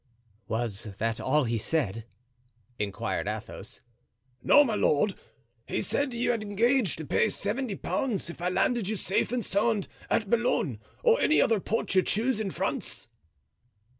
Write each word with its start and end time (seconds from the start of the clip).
"Was 0.47 0.81
that 0.81 1.19
all 1.21 1.43
he 1.43 1.59
said?" 1.59 2.05
inquired 2.79 3.27
Athos. 3.27 3.81
"No, 4.41 4.63
my 4.63 4.73
lord; 4.73 5.13
he 5.67 5.79
said 5.79 6.15
you 6.15 6.31
had 6.31 6.41
engaged 6.41 6.97
to 6.97 7.05
pay 7.05 7.29
seventy 7.29 7.75
pounds 7.75 8.27
if 8.27 8.41
I 8.41 8.49
landed 8.49 8.87
you 8.87 8.95
safe 8.95 9.31
and 9.31 9.45
sound 9.45 9.87
at 10.09 10.27
Boulogne 10.27 10.79
or 11.03 11.21
any 11.21 11.39
other 11.39 11.59
port 11.59 11.93
you 11.93 12.01
choose 12.01 12.39
in 12.39 12.49
France." 12.49 13.07